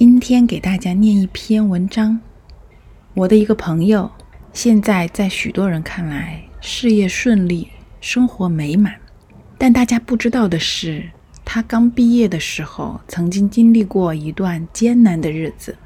[0.00, 2.20] 今天给大家念一篇文章。
[3.14, 4.08] 我的一个朋友，
[4.52, 7.66] 现在在许多人看来事业顺利，
[8.00, 8.94] 生活美满。
[9.58, 11.10] 但大家不知道的是，
[11.44, 15.76] 他刚毕业的时候，曾经经历过一段艰难的日子。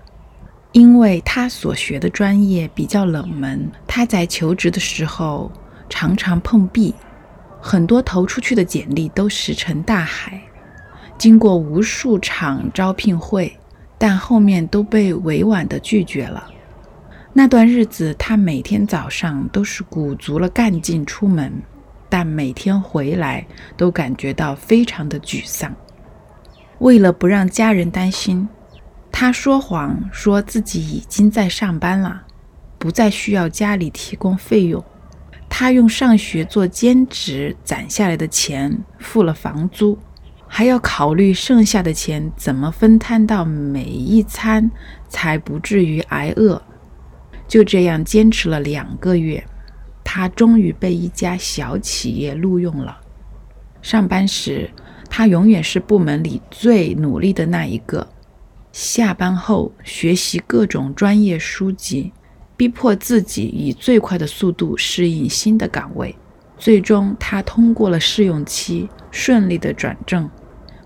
[0.73, 5.51] 因为他所学的专业比较冷门，他在求职的时候
[5.89, 6.95] 常常碰壁，
[7.63, 10.39] 很多投出去的简历都石沉大海。
[11.17, 13.57] 经过无数场招聘会。
[14.03, 16.51] 但后面都被委婉地拒绝了。
[17.33, 21.53] 那段日子，他每天早上都是鼓足了干劲出门，
[22.09, 25.73] 但每天回来都感觉到非常的沮丧。
[26.81, 28.49] 为了不让家人担心，
[29.13, 32.23] 他说谎说自己已经在上班了，
[32.81, 34.85] 不再需要家里提供费用。
[35.49, 39.97] 他用上学做兼职攒下来的钱付了房租。
[40.55, 44.71] 还要考虑剩下的钱怎么分摊到每一餐，
[45.09, 46.61] 才不至于挨饿。
[47.49, 49.43] 就这样坚持了两个月，
[50.05, 52.99] 他终于被一家小企业录用了。
[53.81, 54.71] 上班时，
[55.09, 58.07] 他永远是部门里最努力的那一个。
[58.73, 62.13] 下班后，学习各种专业书籍，
[62.59, 66.15] 逼迫自己以最快的速度适应新的岗位。
[66.59, 70.29] 最终，他通过了试用期，顺利的转正。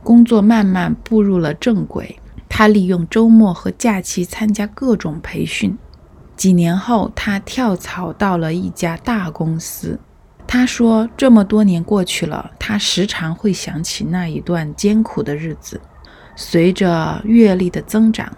[0.06, 5.76] 工作慢慢步入了正轨，他利用周末和假期参加各种培训。
[6.36, 9.98] 几年后，他跳槽到了一家大公司。
[10.46, 15.80] 他说：“这么多年过去了，他时常会想起那一段艰苦的日子。
[16.36, 18.32] 随着阅历的增长，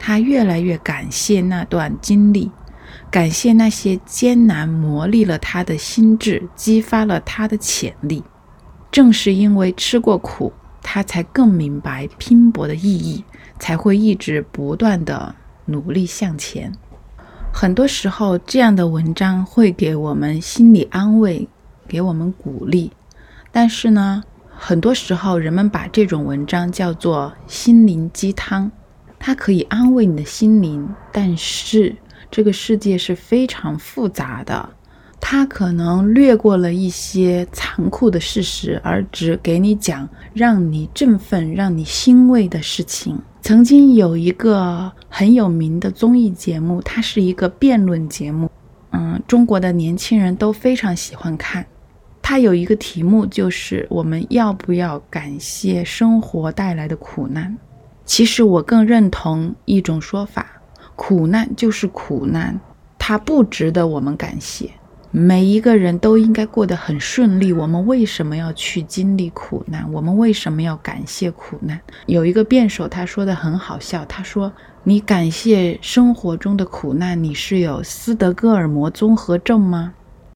[0.00, 2.50] 他越来越感谢那段经历，
[3.12, 8.24] 感谢那些艰难磨砺了他的心智，激发了他的潜力。
[8.90, 10.52] 正是因为吃过苦。”
[10.88, 13.24] 他才更明白拼搏的意义，
[13.58, 15.34] 才会一直不断的
[15.64, 16.72] 努力向前。
[17.52, 21.48] 很多时候，这样的文章会给我们心理安慰，
[21.88, 22.92] 给我们鼓励。
[23.50, 28.70] 但是呢，很多时候人们把这种文章叫做心灵鸡汤，
[29.18, 31.96] 它可以安慰你的心灵，但是
[32.30, 34.70] 这个世界是非常复杂的。
[35.20, 43.18] 他可能略过了一些残酷的事实，而只给你讲让你振奋、让你欣慰的事情。
[43.42, 48.50] 曾经有一个很有名的综艺节目，它是一个辩论节目，
[48.90, 51.66] 嗯，中国的年轻人都非常喜欢看。
[52.22, 57.56] 它有一个题目，就是我们要不要感谢生活带来的苦难？
[58.04, 60.60] 其实我更认同一种说法：
[60.94, 62.60] 苦难就是苦难，
[62.98, 64.70] 它不值得我们感谢。
[65.18, 67.50] 每一个人都应该过得很顺利。
[67.50, 69.90] 我们为什么要去经历苦难？
[69.90, 71.80] 我们为什么要感谢苦难？
[72.04, 74.52] 有一个辩手他说的很好笑，他说
[74.84, 79.94] ：“你感谢生活中的苦难，你是有斯德哥尔摩综合症吗？”